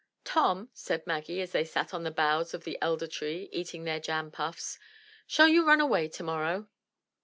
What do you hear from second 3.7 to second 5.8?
their jam puffs, shall you run